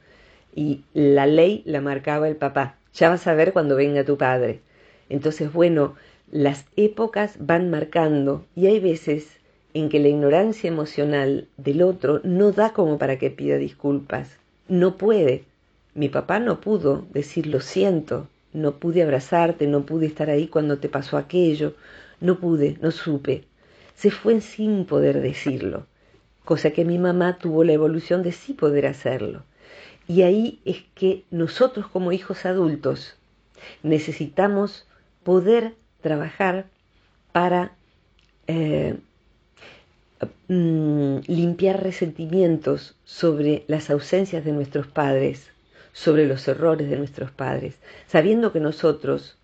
[0.56, 2.76] Y la ley la marcaba el papá.
[2.94, 4.62] Ya vas a ver cuando venga tu padre.
[5.10, 5.96] Entonces, bueno,
[6.32, 9.38] las épocas van marcando y hay veces
[9.74, 14.37] en que la ignorancia emocional del otro no da como para que pida disculpas.
[14.68, 15.46] No puede.
[15.94, 20.78] Mi papá no pudo decir lo siento, no pude abrazarte, no pude estar ahí cuando
[20.78, 21.74] te pasó aquello,
[22.20, 23.46] no pude, no supe.
[23.96, 25.86] Se fue sin poder decirlo,
[26.46, 29.44] cosa que mi mamá tuvo la evolución de sí poder hacerlo.
[30.08, 33.16] Y ahí es que nosotros como hijos adultos
[33.84, 34.86] necesitamos
[35.24, 36.66] poder trabajar
[37.32, 37.72] para
[38.48, 38.98] eh,
[40.50, 45.52] Mm, limpiar resentimientos sobre las ausencias de nuestros padres,
[45.92, 47.76] sobre los errores de nuestros padres,
[48.08, 49.38] sabiendo que nosotros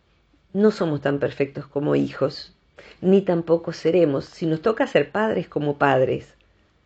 [0.53, 2.53] no somos tan perfectos como hijos,
[3.01, 6.35] ni tampoco seremos, si nos toca ser padres como padres,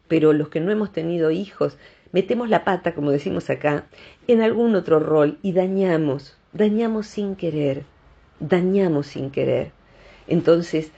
[0.08, 1.78] pero los que no hemos tenido hijos,
[2.12, 3.86] metemos la pata, como decimos acá,
[4.28, 7.84] en algún otro rol y dañamos, dañamos sin querer,
[8.40, 9.72] dañamos sin querer.
[10.28, 10.92] Entonces,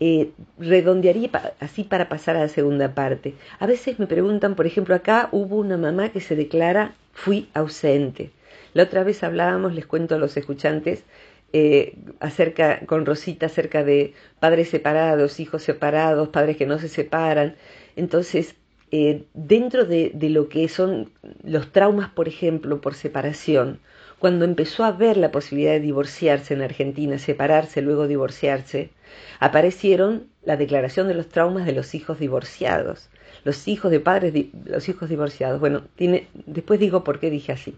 [0.00, 1.30] eh, redondearía
[1.60, 3.34] así para pasar a la segunda parte.
[3.58, 8.30] A veces me preguntan, por ejemplo, acá hubo una mamá que se declara fui ausente.
[8.74, 11.04] La otra vez hablábamos, les cuento a los escuchantes,
[11.52, 17.56] eh, acerca, con Rosita acerca de padres separados, hijos separados, padres que no se separan.
[17.96, 18.56] Entonces,
[18.90, 21.10] eh, dentro de, de lo que son
[21.42, 23.80] los traumas, por ejemplo, por separación,
[24.18, 28.90] cuando empezó a ver la posibilidad de divorciarse en Argentina, separarse, luego divorciarse,
[29.38, 33.10] aparecieron la declaración de los traumas de los hijos divorciados.
[33.44, 34.32] Los hijos de padres,
[34.64, 35.60] los hijos divorciados.
[35.60, 37.76] Bueno, tiene, después digo por qué dije así.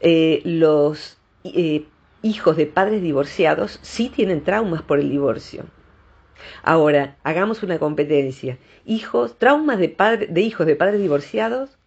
[0.00, 1.84] Eh, los eh,
[2.22, 5.64] hijos de padres divorciados sí tienen traumas por el divorcio.
[6.62, 8.58] Ahora, hagamos una competencia.
[8.84, 9.94] Hijos, traumas de,
[10.28, 11.78] de hijos de padres divorciados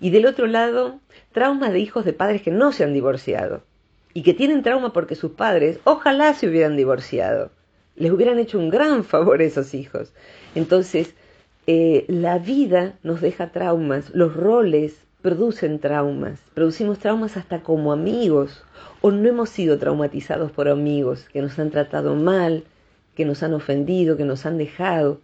[0.00, 1.00] y del otro lado,
[1.32, 3.62] traumas de hijos de padres que no se han divorciado
[4.16, 7.50] y que tienen trauma porque sus padres ojalá se hubieran divorciado.
[7.96, 10.12] Les hubieran hecho un gran favor a esos hijos.
[10.54, 11.14] Entonces,
[11.66, 18.62] eh, la vida nos deja traumas, los roles producen traumas, producimos traumas hasta como amigos,
[19.00, 22.64] o no hemos sido traumatizados por amigos que nos han tratado mal,
[23.16, 25.20] que nos han ofendido, que nos han dejado,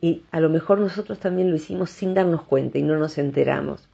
[0.00, 3.88] y a lo mejor nosotros también lo hicimos sin darnos cuenta y no nos enteramos.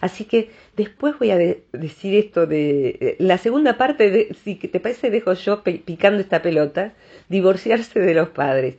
[0.00, 4.80] Así que después voy a decir esto de eh, la segunda parte, de, si te
[4.80, 6.92] parece, dejo yo picando esta pelota,
[7.28, 8.76] divorciarse de los padres.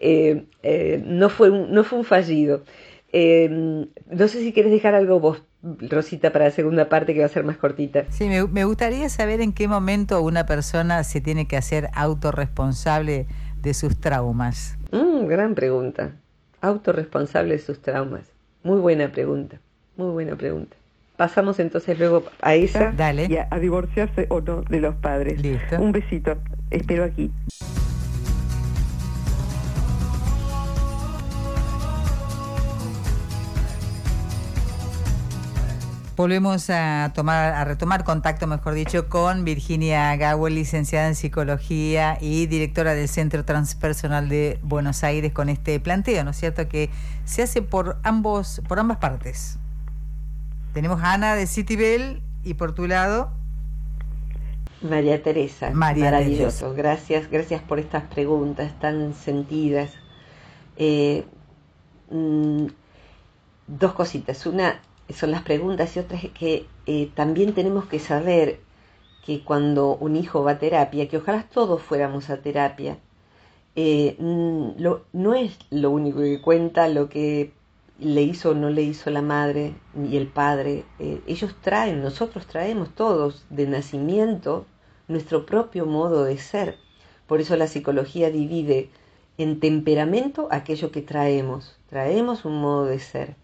[0.00, 2.64] Eh, eh, no, fue un, no fue un fallido.
[3.12, 7.30] no sé si quieres dejar algo vos, Rosita, para la segunda parte que va a
[7.30, 8.04] ser más cortita.
[8.10, 13.26] Sí, me, gustaría saber en qué momento una persona se tiene que hacer autorresponsable
[13.62, 14.76] de sus traumas.
[14.92, 16.12] Mm, gran pregunta.
[16.60, 18.30] Autorresponsable de sus traumas.
[18.62, 19.60] Muy buena pregunta.
[19.96, 20.76] Muy buena pregunta.
[21.16, 23.28] Pasamos entonces luego a esa Dale.
[23.30, 25.40] y a, divorciarse o no de los padres.
[25.40, 25.80] Listo.
[25.80, 26.36] Un besito.
[26.70, 27.30] Espero aquí.
[36.16, 42.46] Volvemos a tomar, a retomar contacto, mejor dicho, con Virginia Gawel, licenciada en psicología y
[42.46, 46.68] directora del Centro Transpersonal de Buenos Aires, con este planteo, ¿no es cierto?
[46.68, 46.88] Que
[47.24, 49.58] se hace por ambos, por ambas partes.
[50.74, 53.30] Tenemos a Ana de Citibel y por tu lado.
[54.82, 55.70] María Teresa.
[55.70, 56.74] María Maravilloso.
[56.74, 59.92] Gracias, gracias por estas preguntas tan sentidas.
[60.76, 61.26] Eh,
[62.10, 62.66] mm,
[63.68, 64.44] dos cositas.
[64.46, 64.80] Una
[65.14, 68.58] son las preguntas y otra es que eh, también tenemos que saber
[69.24, 72.98] que cuando un hijo va a terapia, que ojalá todos fuéramos a terapia,
[73.76, 74.70] eh, mm,
[75.12, 77.52] no es lo único que cuenta lo que
[77.98, 79.74] le hizo o no le hizo la madre
[80.08, 84.66] y el padre, eh, ellos traen, nosotros traemos todos de nacimiento
[85.08, 86.76] nuestro propio modo de ser.
[87.26, 88.90] Por eso la psicología divide
[89.38, 91.76] en temperamento aquello que traemos.
[91.88, 93.36] Traemos un modo de ser.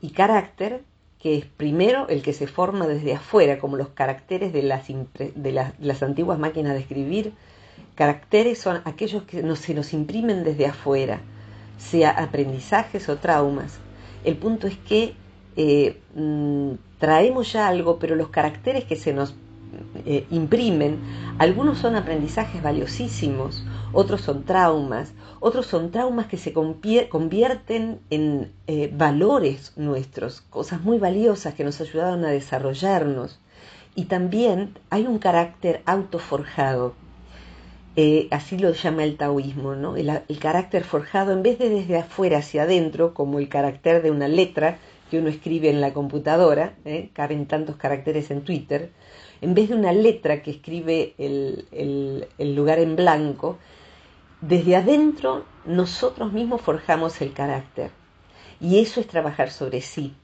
[0.00, 0.82] Y carácter,
[1.18, 5.52] que es primero el que se forma desde afuera, como los caracteres de las, de
[5.52, 7.32] las, antiguas máquinas de escribir.
[7.94, 11.20] Caracteres son aquellos que se nos imprimen desde afuera,
[11.78, 13.78] sea aprendizajes o traumas.
[14.24, 15.14] El punto es que
[15.56, 19.34] eh, mm, traemos ya algo, pero los caracteres que se nos
[20.06, 20.98] eh, imprimen,
[21.38, 28.90] algunos son aprendizajes valiosísimos, otros son traumas, otros son traumas que se convierten en eh,
[28.92, 33.40] valores nuestros, cosas muy valiosas que nos ayudaron a desarrollarnos.
[33.94, 36.94] Y también hay un carácter autoforjado,
[37.96, 39.96] eh, así lo llama el taoísmo, ¿no?
[39.96, 44.28] El, carácter forjado, en vez de desde afuera hacia adentro, como el carácter de una
[44.28, 44.78] letra
[45.10, 47.10] que uno escribe en la computadora, ¿eh?
[47.12, 48.90] caben tantos caracteres en Twitter,
[49.40, 53.58] en vez de una letra que escribe el, el lugar en blanco,
[54.40, 57.90] desde adentro nosotros mismos forjamos el carácter.
[58.60, 60.14] Y eso es trabajar sobre sí.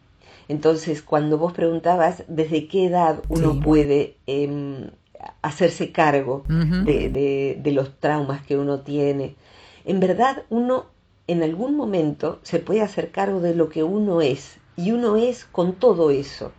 [0.50, 4.90] Entonces, cuando vos preguntabas desde qué edad uno puede em,
[5.42, 9.36] hacerse cargo de, los traumas que uno tiene.
[9.84, 10.86] En verdad, uno
[11.26, 15.44] en algún momento se puede hacer cargo de lo que uno es, y uno es
[15.44, 16.52] con todo eso.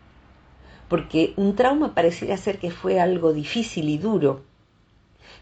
[0.87, 4.41] Porque un trauma pareciera ser que fue algo difícil y duro.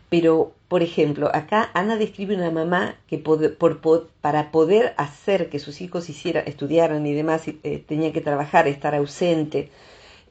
[0.09, 3.23] Pero, por ejemplo, acá Ana describe una mamá que
[4.21, 8.95] para poder hacer que sus hijos hiciera, estudiaran y demás, eh, tenía que trabajar, estar
[8.95, 9.69] ausente,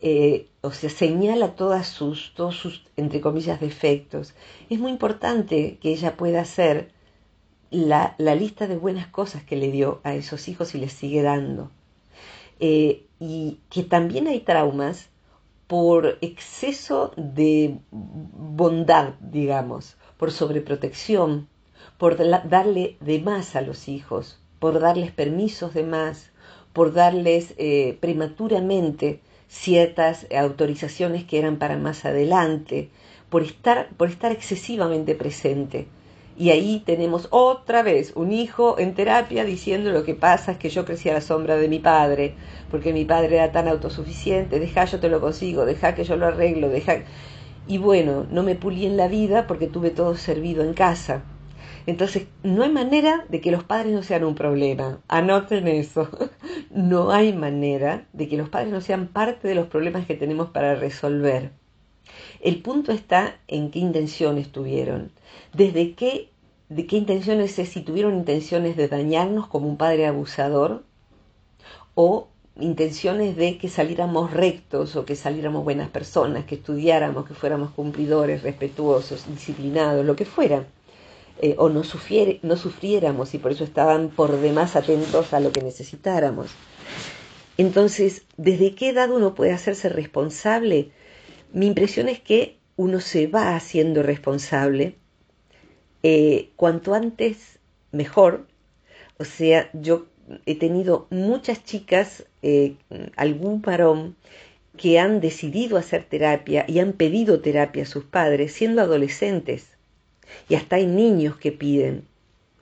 [0.00, 4.34] eh, o sea, señala todas sus, todos sus, entre comillas, defectos.
[4.70, 6.90] Es muy importante que ella pueda hacer
[7.70, 11.70] la, lista de buenas cosas que le dio a esos hijos y les sigue dando.
[12.61, 15.08] Eh, y que también hay traumas
[15.66, 21.48] por exceso de bondad, digamos, por sobreprotección,
[21.98, 26.30] por darle de más a los hijos, por darles permisos de más,
[26.72, 32.90] por darles eh, prematuramente ciertas autorizaciones que eran para más adelante,
[33.30, 35.88] por estar, por estar excesivamente presente.
[36.38, 40.70] Y ahí tenemos otra vez un hijo en terapia diciendo lo que pasa es que
[40.70, 42.34] yo crecí a la sombra de mi padre,
[42.70, 46.26] porque mi padre era tan autosuficiente, deja yo te lo consigo, deja que yo lo
[46.26, 47.02] arreglo, deja...
[47.66, 51.22] Y bueno, no me pulí en la vida porque tuve todo servido en casa.
[51.88, 55.01] Entonces, no hay manera de que los padres no sean un problema.
[55.09, 56.11] Anoten eso.
[56.70, 60.51] No hay manera de que los padres no sean parte de los problemas que tenemos
[60.51, 61.51] para resolver.
[62.42, 65.12] El punto está en qué intenciones tuvieron.
[65.55, 66.29] Desde qué,
[66.68, 70.85] de qué intenciones es si tuvieron intenciones de dañarnos como un padre abusador
[71.94, 72.29] o
[72.61, 78.42] intenciones de que saliéramos rectos o que saliéramos buenas personas, que estudiáramos, que fuéramos cumplidores,
[78.42, 80.66] respetuosos, disciplinados, lo que fuera.
[81.40, 81.83] Eh, o no,
[82.42, 86.51] no sufriéramos y por eso estaban por demás atentos a lo que necesitáramos.
[87.57, 90.90] Entonces, ¿desde qué edad uno puede hacerse responsable?
[91.53, 94.94] Mi impresión es que uno se va haciendo responsable.
[96.03, 97.59] Eh, cuanto antes,
[97.90, 98.46] mejor.
[99.18, 100.07] O sea, yo
[100.46, 102.77] he tenido muchas chicas, eh,
[103.16, 104.16] algún varón,
[104.77, 109.77] que han decidido hacer terapia y han pedido terapia a sus padres siendo adolescentes.
[110.48, 112.04] Y hasta hay niños que piden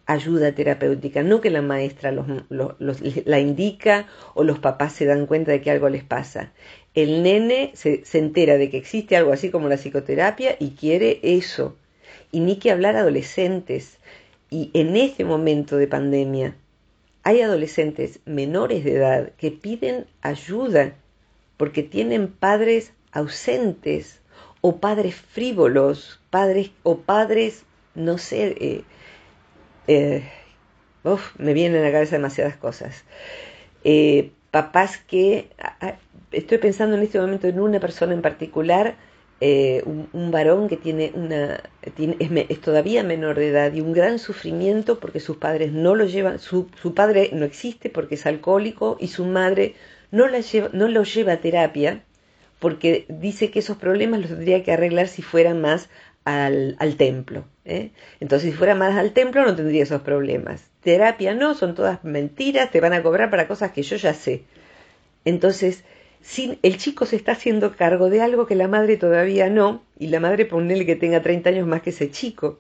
[0.07, 2.27] ayuda terapéutica, no que la maestra los,
[3.25, 6.53] la indica o los papás se dan cuenta de que algo les pasa.
[6.95, 11.19] El nene se, se entera de que existe algo así como la psicoterapia y quiere
[11.23, 11.77] eso.
[12.31, 13.99] Y ni que hablar adolescentes.
[14.49, 16.55] Y en este momento de pandemia
[17.27, 20.95] hay adolescentes menores de edad que piden ayuda
[21.57, 24.21] porque tienen padres ausentes
[24.61, 28.85] o padres frívolos, padres o padres, no sé, eh,
[29.89, 30.23] eh,
[31.39, 33.05] me vienen a la cabeza demasiadas cosas.
[33.85, 35.49] Eh, papás que,
[36.33, 38.97] estoy pensando en este momento en una persona en particular,
[39.41, 41.59] eh, un, varón que tiene una,
[41.95, 42.17] tiene,
[42.51, 46.39] es, todavía menor de edad y un gran sufrimiento porque sus padres no lo llevan,
[46.39, 49.75] su, su padre no existe porque es alcohólico y su madre
[50.11, 52.03] no, la lleva, no lo lleva a terapia
[52.59, 55.89] porque dice que esos problemas los tendría que arreglar si fuera más
[56.27, 57.45] al, al templo.
[57.65, 57.93] ¿eh?
[58.21, 60.65] Entonces, si fuera más al templo, no tendría esos problemas.
[60.83, 64.43] Terapia no, son todas mentiras, te van a cobrar para cosas que yo ya sé.
[65.25, 65.85] Entonces,
[66.21, 70.09] sin, el chico se está haciendo cargo de algo que la madre todavía no, y
[70.09, 72.59] la madre ponele que tenga 30 años más que ese chico.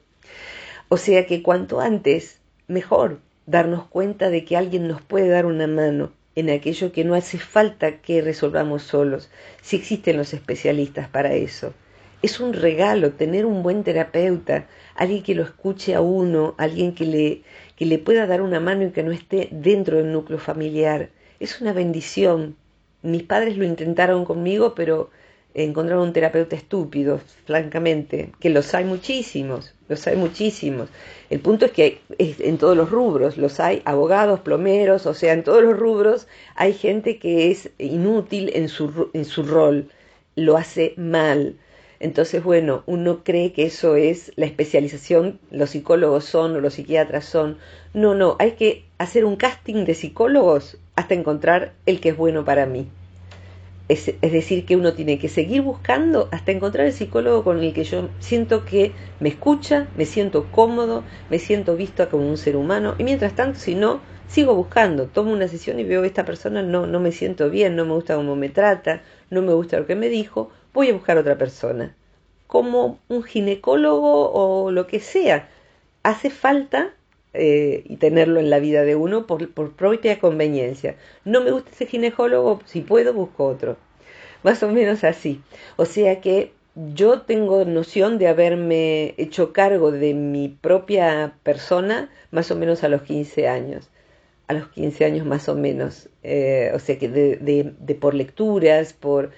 [0.88, 5.66] O sea que cuanto antes, mejor darnos cuenta de que alguien nos puede dar una
[5.66, 9.28] mano en aquello que no hace falta que resolvamos solos,
[9.60, 11.74] si existen los especialistas para eso.
[12.26, 17.06] Es un regalo tener un buen terapeuta, alguien que lo escuche a uno, alguien que
[17.06, 17.42] le,
[17.76, 21.10] que le pueda dar una mano y que no esté dentro del núcleo familiar.
[21.38, 22.56] Es una bendición.
[23.02, 25.10] Mis padres lo intentaron conmigo, pero
[25.54, 30.88] encontraron un terapeuta estúpido, francamente, que los hay muchísimos, los hay muchísimos.
[31.30, 35.44] El punto es que en todos los rubros, los hay abogados, plomeros, o sea, en
[35.44, 39.90] todos los rubros hay gente que es inútil en su, en su rol,
[40.34, 41.54] lo hace mal.
[42.00, 47.24] Entonces, bueno, uno cree que eso es la especialización, los psicólogos son o los psiquiatras
[47.24, 47.58] son.
[47.94, 52.44] No, no, hay que hacer un casting de psicólogos hasta encontrar el que es bueno
[52.44, 52.88] para mí.
[53.88, 57.84] Es, decir, que uno tiene que seguir buscando hasta encontrar el psicólogo con el que
[57.84, 62.96] yo siento que me escucha, me siento cómodo, me siento visto como un ser humano
[62.98, 66.64] y mientras tanto, si no, sigo buscando, tomo una sesión y veo que esta persona
[66.64, 69.86] no, no me siento bien, no me gusta cómo me trata, no me gusta lo
[69.86, 71.96] que me dijo, voy a buscar otra persona,
[72.46, 75.48] como un ginecólogo o lo que sea.
[76.04, 76.94] Hace falta
[77.34, 80.96] eh, y tenerlo en la vida de uno por, por propia conveniencia.
[81.24, 83.76] No me gusta ese ginecólogo, si puedo busco otro.
[84.42, 85.40] Más o menos así.
[85.76, 86.52] O sea que
[86.94, 92.88] yo tengo noción de haberme hecho cargo de mi propia persona más o menos a
[92.88, 93.88] los 15 años.
[94.46, 96.10] A los 15 años más o menos.
[96.22, 99.30] Eh, o sea que de, por lecturas, por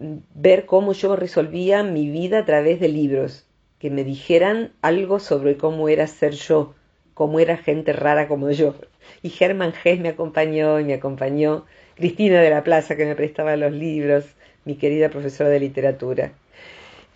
[0.00, 3.46] ver cómo yo resolvía mi vida a través de libros,
[3.78, 6.74] que me dijeran algo sobre cómo era ser yo,
[7.14, 8.74] cómo era gente rara como yo.
[9.22, 13.56] Y Germán Gess me acompañó y me acompañó Cristina de la Plaza que me prestaba
[13.56, 14.24] los libros,
[14.64, 16.32] mi querida profesora de literatura.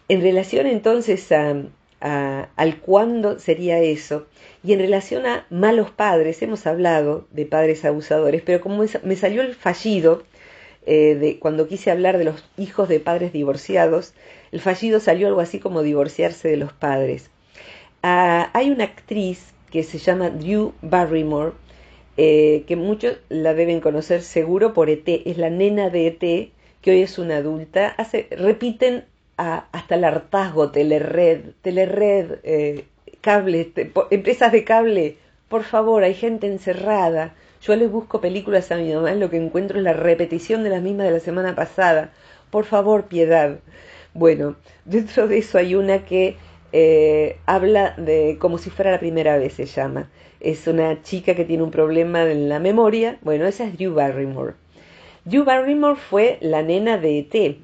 [0.08, 4.26] En relación entonces a, al cuándo sería eso,
[4.62, 9.40] y en relación a malos padres, hemos hablado de padres abusadores, pero como me salió
[9.40, 10.22] el fallido,
[10.86, 14.14] eh, de, cuando quise hablar de los hijos de padres divorciados,
[14.52, 17.30] el fallido salió algo así como divorciarse de los padres.
[18.02, 21.52] Ah, hay una actriz que se llama Drew Barrymore,
[22.16, 26.90] eh, que muchos la deben conocer seguro por ET, es la nena de ET, que
[26.90, 27.96] hoy es una adulta,
[28.30, 29.04] repiten
[29.36, 32.84] hasta el hartazgo, Telered, Telered, eh,
[34.10, 35.16] empresas de cable,
[35.48, 37.34] por favor, hay gente encerrada,
[37.64, 40.82] yo les busco películas a mi mamá, lo que encuentro es la repetición de las
[40.82, 42.12] mismas de la semana pasada.
[42.50, 43.58] Por favor, piedad.
[44.12, 46.36] Bueno, dentro de eso hay una que
[46.72, 50.10] eh, habla de como si fuera la primera vez, se llama.
[50.40, 53.16] Es una chica que tiene un problema en la memoria.
[53.22, 54.54] Bueno, esa es Drew Barrymore.
[55.24, 57.56] Drew Barrymore fue la nena de ET.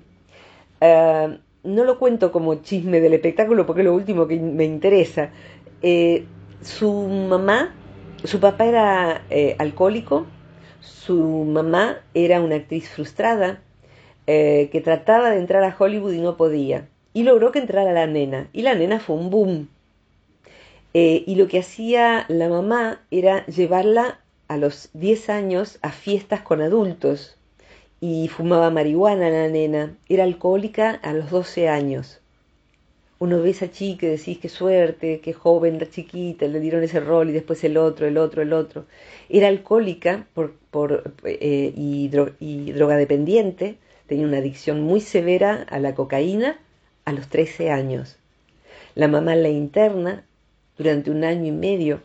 [0.81, 5.29] Ah, no lo cuento como chisme del espectáculo porque es lo último que me interesa.
[5.83, 6.25] Eh,
[6.63, 7.75] su mamá
[8.25, 10.27] su papá era eh, alcohólico,
[10.81, 13.61] su mamá era una actriz frustrada
[14.27, 16.89] eh, que trataba de entrar a Hollywood y no podía.
[17.13, 18.49] Y logró que entrara la nena.
[18.53, 19.69] Y la nena fue un boom.
[20.95, 26.43] Eh, y lo que hacía la mamá era llevarla a los 10 años a fiestas
[26.43, 27.37] con adultos
[28.01, 29.97] y fumaba marihuana la nena.
[30.09, 32.20] Era alcohólica a los 12 años.
[33.21, 37.01] Uno ve esa chica y decís qué suerte, qué joven, la chiquita, le dieron ese
[37.01, 38.87] rol y después el otro, el otro, el otro.
[39.29, 42.11] Era alcohólica por, por, eh, y,
[42.41, 46.59] y drogadependiente, tenía una adicción muy severa a la cocaína
[47.05, 48.17] a los 13 años.
[48.95, 50.25] La mamá la interna
[50.79, 52.01] durante un año y medio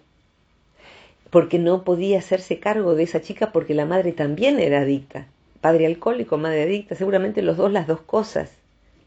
[1.29, 5.27] porque no podía hacerse cargo de esa chica porque la madre también era adicta.
[5.61, 8.51] Padre alcohólico, madre adicta, seguramente los dos las dos cosas.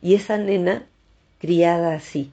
[0.00, 0.86] Y esa nena
[1.38, 2.30] criada así.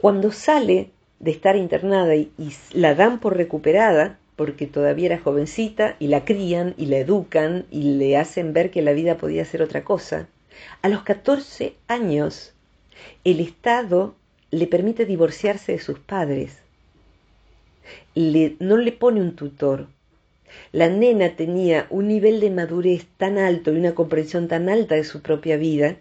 [0.00, 2.30] Cuando sale de estar internada y,
[2.72, 7.94] la dan por recuperada, porque todavía era jovencita, y la crían y la educan y
[7.94, 10.26] le hacen ver que la vida podía ser otra cosa,
[10.82, 12.52] a los 14 años
[13.24, 14.14] el Estado
[14.50, 16.58] le permite divorciarse de sus padres.
[18.14, 19.86] No le pone un tutor.
[20.72, 25.04] La nena tenía un nivel de madurez tan alto y una comprensión tan alta de
[25.04, 25.96] su propia vida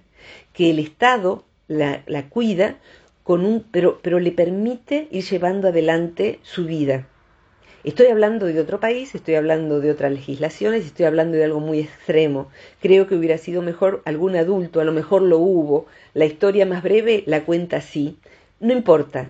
[0.54, 2.78] que el Estado la, la cuida
[3.24, 7.08] con un, pero, pero le permite ir llevando adelante su vida.
[7.84, 11.80] Estoy hablando de otro país, estoy hablando de otras legislaciones, estoy hablando de algo muy
[11.80, 12.52] extremo.
[12.80, 15.88] Creo que hubiera sido mejor algún adulto, a lo mejor lo hubo.
[16.14, 18.18] La historia más breve la cuenta así.
[18.60, 19.30] No importa.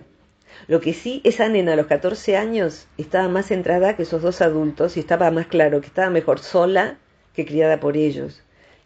[0.66, 4.42] Lo que sí, esa nena a los 14 años estaba más centrada que esos dos
[4.42, 6.98] adultos y estaba más claro que estaba mejor sola
[7.34, 8.42] que criada por ellos.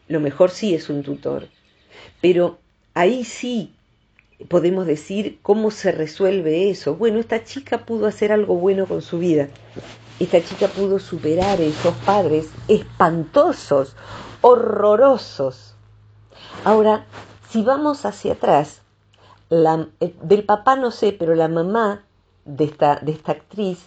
[0.06, 1.48] Lo mejor sí es un tutor.
[2.20, 2.58] Pero
[2.96, 3.74] ahí sí
[4.48, 6.96] podemos decir cómo se resuelve eso.
[6.96, 9.48] Bueno, esta chica pudo hacer algo bueno con su vida.
[10.18, 13.94] Esta chica pudo superar esos padres espantosos,
[14.40, 15.74] horrorosos.
[16.64, 17.04] Ahora,
[17.50, 18.80] si vamos hacia atrás,
[19.50, 22.02] eh, del papá no sé, pero la mamá
[22.46, 23.84] de esta, de esta actriz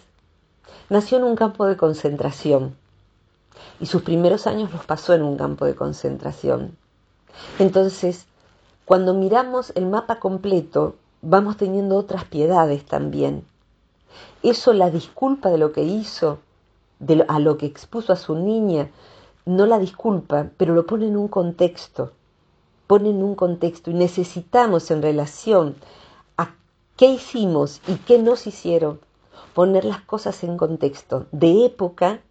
[0.88, 2.76] nació en un campo de concentración
[3.80, 6.76] y sus primeros años los pasó en un campo de concentración.
[7.58, 8.26] Entonces,
[8.90, 13.44] cuando miramos el mapa completo, vamos teniendo otras piedades también.
[14.42, 16.40] Eso la disculpa de lo que hizo,
[16.98, 18.90] de lo, a lo que expuso a su niña,
[19.46, 22.10] no la disculpa, pero lo pone en un contexto
[22.88, 25.76] ponen un contexto y necesitamos en relación
[26.36, 26.56] a
[26.96, 28.98] qué hicimos y qué nos hicieron,
[29.54, 32.22] poner las cosas en contexto de época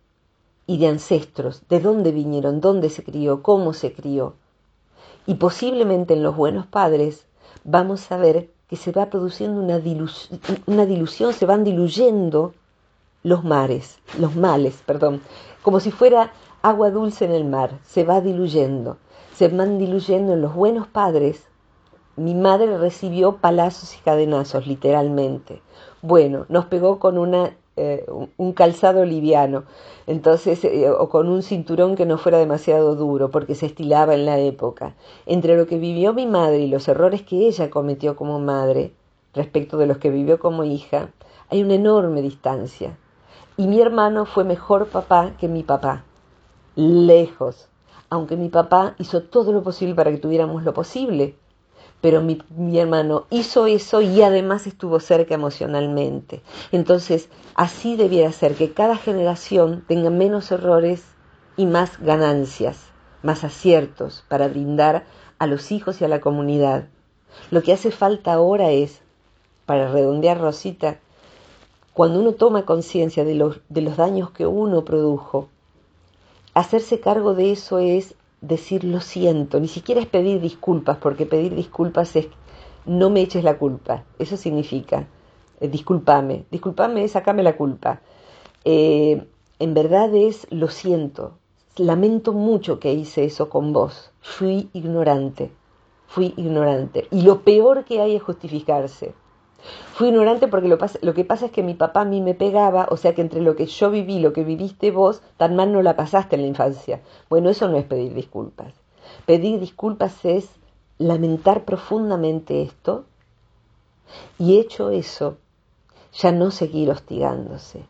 [0.67, 4.33] y de ancestros, de dónde vinieron, dónde se crió, cómo se crió.
[5.29, 7.25] Y posiblemente en los buenos padres
[7.63, 12.53] vamos a ver que se va produciendo una, dilución, una dilución, se van diluyendo
[13.23, 15.21] los mares, los males, perdón,
[15.61, 18.97] como si fuera agua dulce en el mar, se va diluyendo
[19.39, 21.45] se van diluyendo en los buenos padres,
[22.17, 25.61] mi madre recibió palazos y cadenazos, literalmente.
[26.01, 28.05] Bueno, nos pegó con una, eh,
[28.37, 29.63] un calzado liviano,
[30.07, 34.25] entonces, eh, o con un cinturón que no fuera demasiado duro, porque se estilaba en
[34.25, 34.95] la época.
[35.25, 38.93] Entre lo que vivió mi madre y los errores que ella cometió como madre,
[39.33, 41.11] respecto de los que vivió como hija,
[41.49, 42.97] hay una enorme distancia.
[43.57, 46.03] Y mi hermano fue mejor papá que mi papá,
[46.75, 47.69] lejos
[48.09, 51.35] aunque mi papá hizo todo lo posible para que tuviéramos lo posible,
[52.01, 56.41] pero mi, hermano hizo eso y además estuvo cerca emocionalmente.
[56.71, 61.03] Entonces, así debiera ser que cada generación tenga menos errores
[61.57, 62.77] y más ganancias,
[63.21, 65.05] más aciertos para brindar
[65.39, 66.87] a los hijos y a la comunidad.
[67.51, 69.01] Lo que hace falta ahora es,
[69.65, 70.99] para redondear Rosita,
[71.93, 75.49] cuando uno toma conciencia de los, de los daños que uno produjo,
[76.53, 81.55] hacerse cargo de eso es decir lo siento, ni siquiera es pedir disculpas, porque pedir
[81.55, 82.27] disculpas es
[82.85, 85.07] no me eches la culpa, eso significa
[85.59, 88.01] eh, discúlpame, discúlpame es sacame la culpa.
[88.63, 89.25] Eh,
[89.59, 91.33] en verdad es lo siento,
[91.75, 95.51] lamento mucho que hice eso con vos, fui ignorante,
[96.07, 97.07] fui ignorante.
[97.11, 99.13] Y lo peor que hay es justificarse.
[99.93, 102.87] Fui ignorante porque lo, lo, que pasa es que mi papá a mí me pegaba,
[102.89, 105.73] o sea que entre lo que yo viví y lo que viviste vos, tan mal
[105.73, 107.01] no la pasaste en la infancia.
[107.29, 108.73] Bueno, eso no es pedir disculpas.
[109.25, 110.49] Pedir disculpas es
[110.97, 113.05] lamentar profundamente esto
[114.37, 115.37] y hecho eso,
[116.13, 117.85] ya no seguir hostigándose.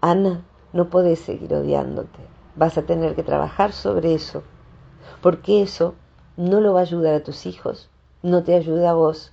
[0.00, 2.18] Ana, no podés seguir odiándote.
[2.56, 4.42] Vas a tener que trabajar sobre eso,
[5.22, 5.94] porque eso
[6.36, 7.88] no lo va a ayudar a tus hijos,
[8.22, 9.32] no te ayuda a vos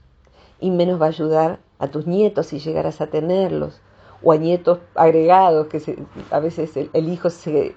[0.59, 3.81] y menos va a ayudar a tus nietos si llegarás a tenerlos,
[4.23, 5.81] o a nietos agregados, que
[6.29, 7.75] a veces el, hijo se,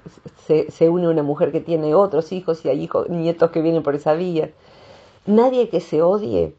[0.68, 3.82] se, une a una mujer que tiene otros hijos y hay hijos, nietos que vienen
[3.82, 4.50] por esa vía.
[5.24, 6.54] Nadie que se odie,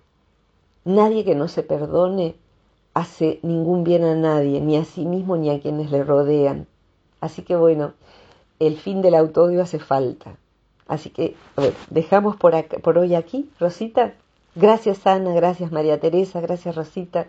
[0.86, 2.36] nadie que no se perdone,
[2.96, 6.66] hace ningún bien a nadie, ni a sí mismo ni a quienes le rodean.
[7.22, 7.94] Así que bueno,
[8.60, 10.36] el fin del autodio hace falta.
[10.88, 11.36] Así que,
[11.92, 14.16] dejamos por, por hoy aquí, Rosita.
[14.56, 17.28] Gracias Ana, gracias María Teresa, gracias Rosita,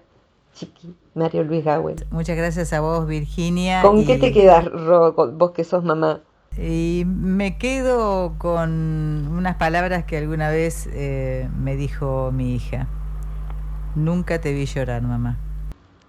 [0.54, 2.06] Chiqui, Mario Luis Gawel.
[2.10, 3.82] Muchas gracias a vos, Virginia.
[3.82, 6.20] ¿Con qué te quedas, Ro, vos que sos mamá?
[6.56, 12.86] Y me quedo con unas palabras que alguna vez eh, me dijo mi hija.
[13.94, 15.38] Nunca te vi llorar, mamá.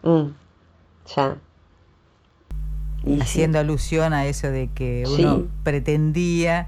[0.03, 0.27] Mm,
[1.15, 1.37] ya.
[3.21, 6.67] Haciendo alusión a eso de que uno pretendía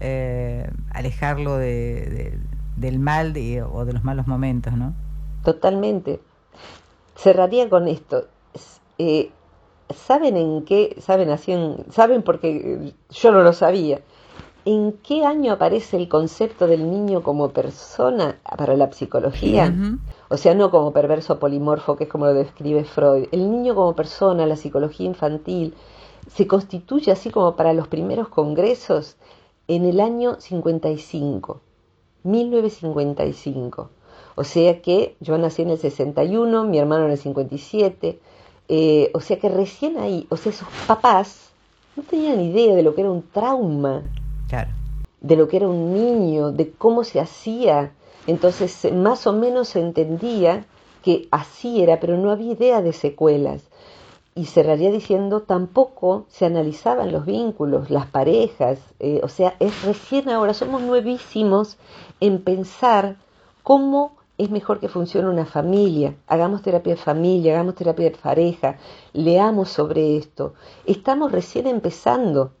[0.00, 2.38] eh, alejarlo de,
[2.76, 3.34] del mal
[3.72, 4.94] o de los malos momentos, ¿no?
[5.44, 6.20] Totalmente.
[7.14, 8.26] Cerraría con esto.
[8.98, 9.30] Eh,
[9.94, 10.96] ¿Saben en qué?
[11.00, 11.54] ¿Saben así?
[11.90, 14.00] ¿Saben porque yo no lo sabía?
[14.64, 19.72] ¿En qué año aparece el concepto del niño como persona para la psicología?
[20.28, 23.28] O sea, no como perverso polimorfo, que es como lo describe Freud.
[23.30, 25.74] El niño como persona, la psicología infantil,
[26.28, 29.16] se constituye así como para los primeros congresos
[29.68, 31.60] en el año 55,
[32.26, 33.90] 1955.
[34.34, 38.18] O sea que yo nací en el 61, mi hermano en el 57
[38.68, 41.50] eh, o sea que recién ahí, o sea, sus papás
[41.94, 44.02] no tenían idea de lo que era un trauma,
[45.20, 47.92] de lo que era un niño, de cómo se hacía.
[48.26, 50.64] Entonces, más o menos se entendía
[51.02, 53.62] que así era, pero no había idea de secuelas.
[54.36, 58.78] Y cerraría diciendo, tampoco se analizaban los vínculos, las parejas.
[59.00, 61.78] Eh, o sea, es recién ahora, somos nuevísimos
[62.20, 63.16] en pensar
[63.64, 66.14] cómo es mejor que funcione una familia.
[66.26, 68.76] Hagamos terapia de familia, hagamos terapia de pareja,
[69.12, 70.54] leamos sobre esto.
[70.84, 72.52] Estamos recién empezando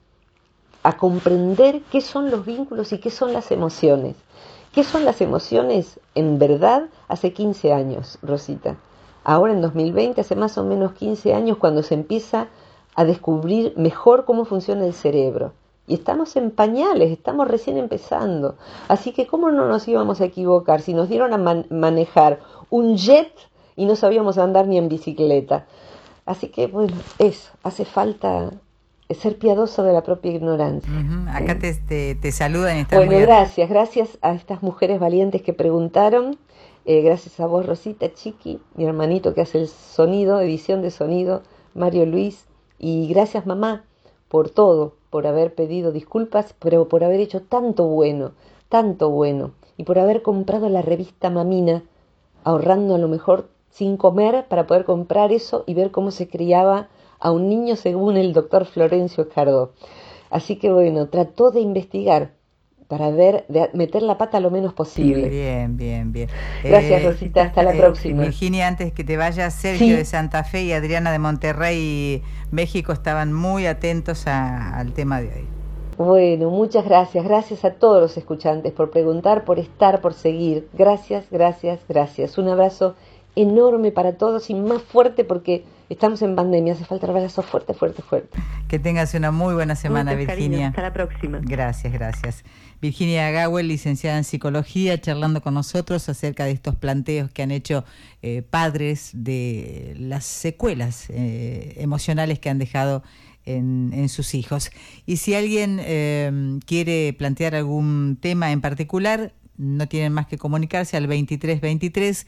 [0.82, 4.16] a comprender qué son los vínculos y qué son las emociones.
[4.72, 8.76] ¿Qué son las emociones en verdad hace 15 años, Rosita?
[9.28, 12.46] Ahora en 2020, hace más o menos 15 años, cuando se empieza
[12.94, 15.52] a descubrir mejor cómo funciona el cerebro.
[15.88, 18.54] Y estamos en pañales, estamos recién empezando.
[18.86, 22.38] Así que ¿cómo no nos íbamos a equivocar si nos dieron a manejar
[22.70, 23.32] un jet
[23.74, 25.66] y no sabíamos andar ni en bicicleta?
[26.24, 28.52] Así que bueno, eso, hace falta
[29.10, 30.88] ser piadoso de la propia ignorancia.
[31.34, 32.86] Acá te, te, te, saludan.
[32.92, 36.38] Bueno, gracias, gracias a estas mujeres valientes que preguntaron.
[36.88, 41.42] Eh, gracias a vos, Rosita, Chiqui, mi hermanito que hace el sonido, edición de sonido,
[41.74, 42.46] Mario Luis.
[42.78, 43.84] Y gracias, mamá,
[44.28, 48.34] por todo, por haber pedido disculpas, pero por haber hecho tanto bueno,
[48.68, 51.82] tanto bueno, y por haber comprado la revista Mamina,
[52.44, 56.88] ahorrando a lo mejor sin comer para poder comprar eso y ver cómo se criaba
[57.18, 59.72] a un niño según el doctor Florencio Escardó.
[60.30, 62.35] Así que bueno, trató de investigar
[62.88, 65.28] para ver, de meter la pata lo menos posible.
[65.28, 66.28] Bien, bien, bien.
[66.62, 67.42] Gracias, eh, Rosita.
[67.42, 68.22] Hasta la eh, próxima.
[68.22, 73.32] Virginia, antes que te vayas, Sergio de Santa Fe y Adriana de Monterrey, México, estaban
[73.32, 75.48] muy atentos al tema de hoy.
[75.98, 77.24] Bueno, muchas gracias.
[77.24, 80.68] Gracias a todos los escuchantes por preguntar, por estar, por seguir.
[80.74, 82.36] Gracias, gracias, gracias.
[82.38, 82.94] Un abrazo
[83.34, 86.74] enorme para todos y más fuerte porque estamos en pandemia.
[86.74, 88.38] Hace falta un abrazo fuerte, fuerte, fuerte.
[88.68, 90.68] Que tengas una muy buena semana, Virginia.
[90.68, 91.40] Hasta la próxima.
[91.42, 92.44] Gracias, gracias.
[92.80, 97.84] Virginia Gawel, licenciada en psicología, charlando con nosotros acerca de estos planteos que han hecho
[98.22, 103.02] eh, padres de las secuelas eh, emocionales que han dejado
[103.44, 104.70] en, sus hijos.
[105.06, 110.96] Y si alguien eh, quiere plantear algún tema en particular, no tienen más que comunicarse
[110.96, 112.26] al 2323,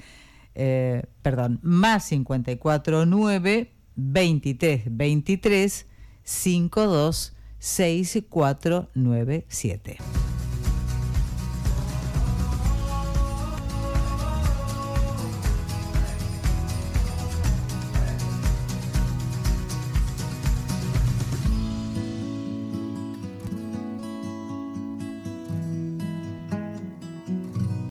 [1.22, 5.86] perdón, más 549 2323
[6.22, 9.99] 52 6497.